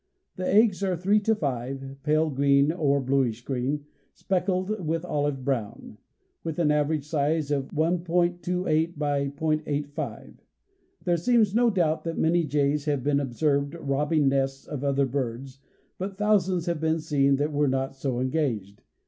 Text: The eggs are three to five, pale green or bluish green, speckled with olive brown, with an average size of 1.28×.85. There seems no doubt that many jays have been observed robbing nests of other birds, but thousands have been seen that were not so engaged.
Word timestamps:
The 0.35 0.51
eggs 0.51 0.81
are 0.81 0.97
three 0.97 1.19
to 1.19 1.35
five, 1.35 1.97
pale 2.01 2.31
green 2.31 2.71
or 2.71 2.99
bluish 2.99 3.43
green, 3.45 3.85
speckled 4.15 4.83
with 4.83 5.05
olive 5.05 5.45
brown, 5.45 5.99
with 6.43 6.57
an 6.57 6.71
average 6.71 7.05
size 7.05 7.51
of 7.51 7.65
1.28×.85. 7.67 10.33
There 11.03 11.17
seems 11.17 11.53
no 11.53 11.69
doubt 11.69 12.03
that 12.05 12.17
many 12.17 12.45
jays 12.45 12.85
have 12.85 13.03
been 13.03 13.19
observed 13.19 13.75
robbing 13.75 14.27
nests 14.27 14.65
of 14.65 14.83
other 14.83 15.05
birds, 15.05 15.59
but 15.99 16.17
thousands 16.17 16.65
have 16.65 16.81
been 16.81 16.99
seen 16.99 17.35
that 17.35 17.53
were 17.53 17.67
not 17.67 17.95
so 17.95 18.19
engaged. 18.19 18.81